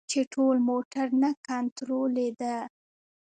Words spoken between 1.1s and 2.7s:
نه کنترولیده.